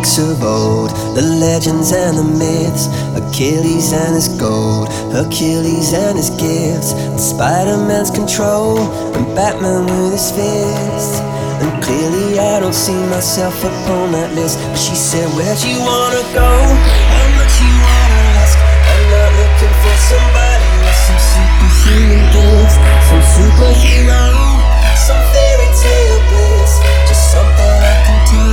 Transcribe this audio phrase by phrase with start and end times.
[0.00, 2.88] books of old, the legends and the myths,
[3.20, 10.12] Achilles and his gold, Hercules and his gifts, and Spider Man's control, and Batman with
[10.12, 11.20] his fists.
[11.60, 14.56] And clearly I don't see myself upon that list.
[14.72, 16.48] But she said, Where'd you wanna go?
[16.48, 18.56] How much you wanna risk?
[18.56, 24.69] I'm not looking for somebody with some superhuman gifts, some superhero,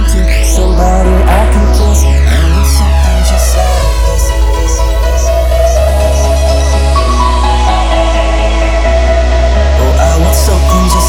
[0.10, 2.04] to, somebody I can kiss.
[2.04, 4.26] I something just like this.
[9.80, 11.07] Oh, I want something just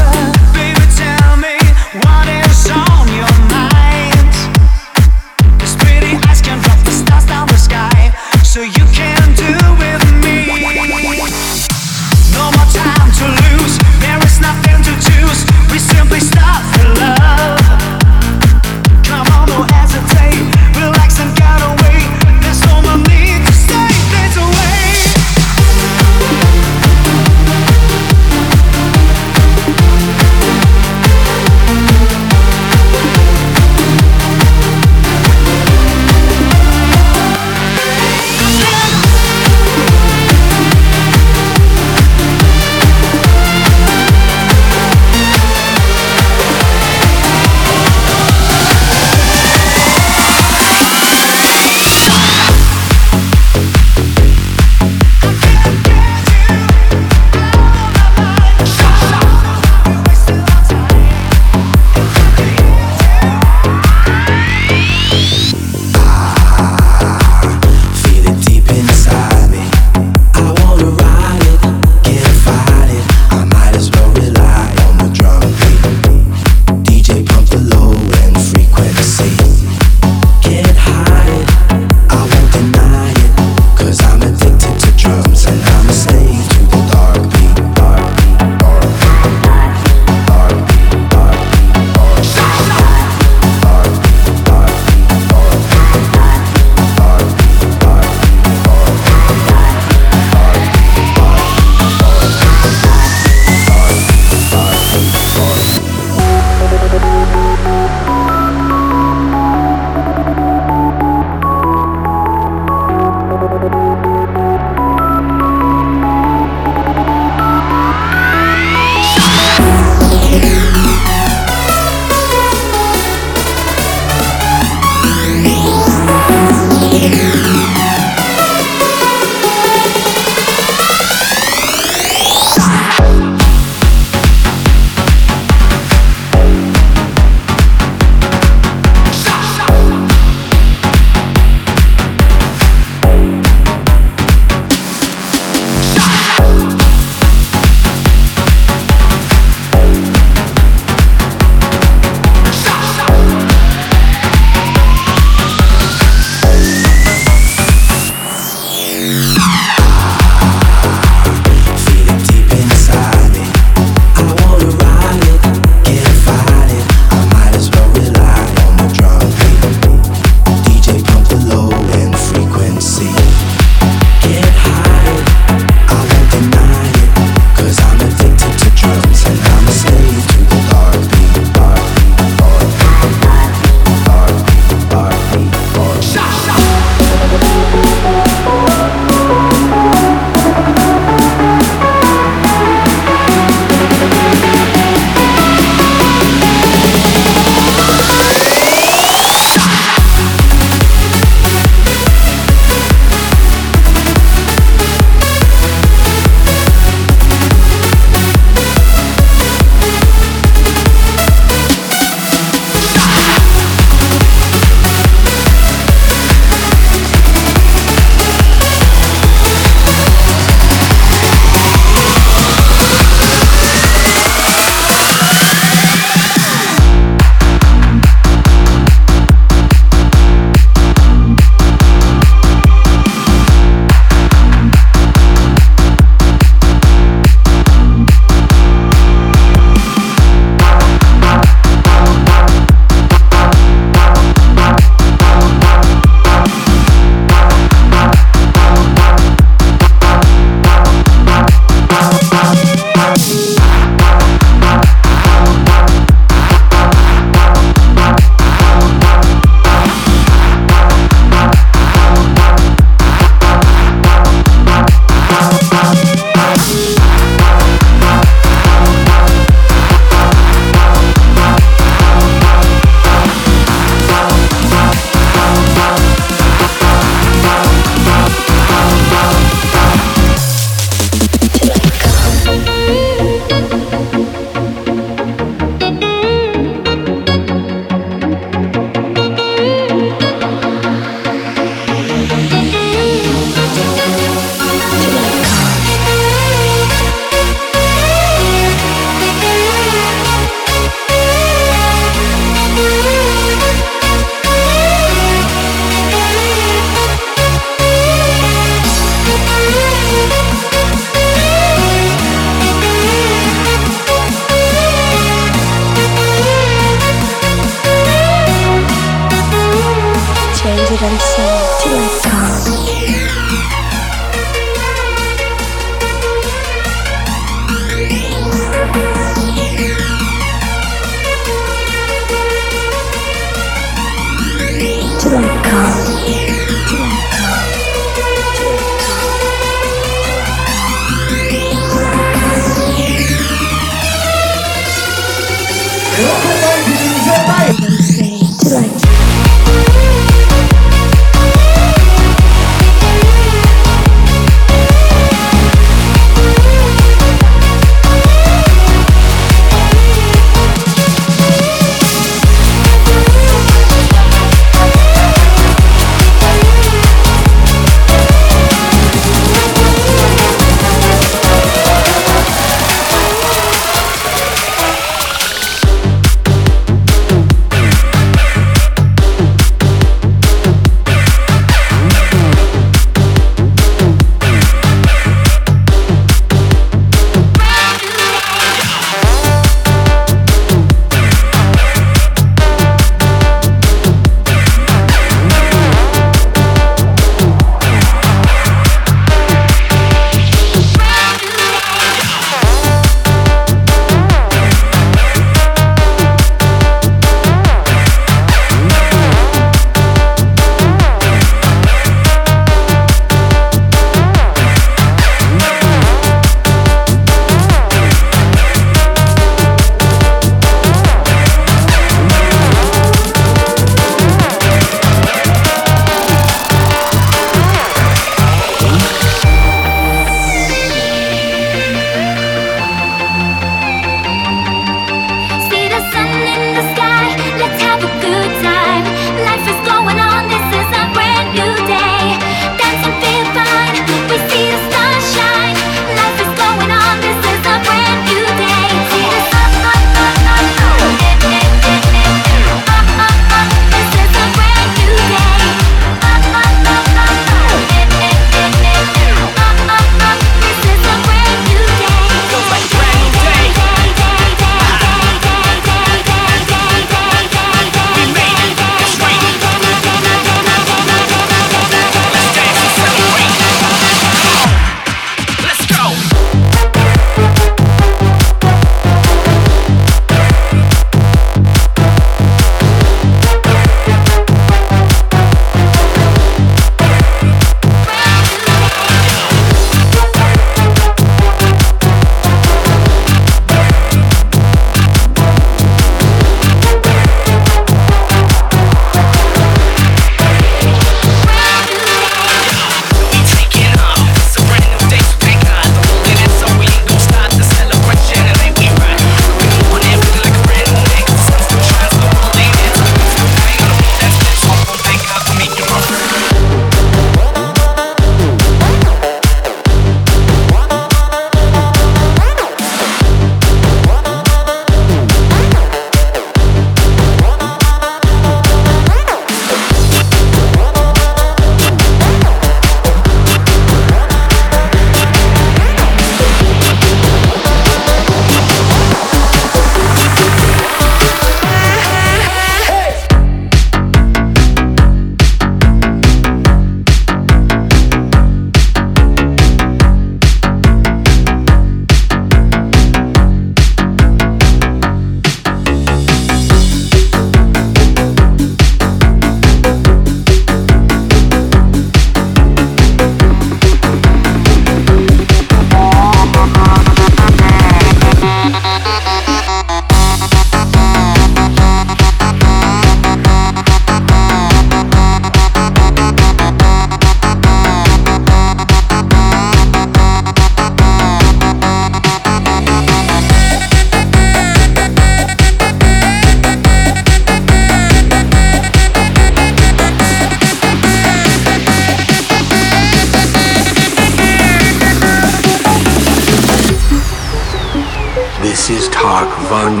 [599.71, 600.00] divine